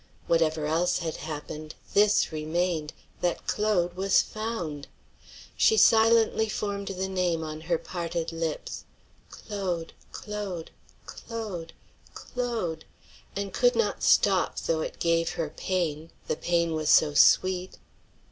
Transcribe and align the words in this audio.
Whatever 0.25 0.65
else 0.65 0.97
had 0.97 1.17
happened, 1.17 1.75
this 1.93 2.31
remained, 2.31 2.91
that 3.21 3.45
Claude 3.45 3.95
was 3.95 4.19
found. 4.19 4.87
She 5.55 5.77
silently 5.77 6.49
formed 6.49 6.87
the 6.87 7.07
name 7.07 7.43
on 7.43 7.61
her 7.61 7.77
parted 7.77 8.31
lips 8.31 8.83
"Claude! 9.29 9.93
Claude! 10.11 10.71
Claude! 11.05 11.73
Claude!" 12.15 12.83
and 13.35 13.53
could 13.53 13.75
not 13.75 14.01
stop 14.01 14.57
though 14.61 14.81
it 14.81 14.97
gave 14.97 15.33
her 15.33 15.51
pain, 15.51 16.09
the 16.25 16.35
pain 16.35 16.73
was 16.73 16.89
so 16.89 17.13
sweet. 17.13 17.77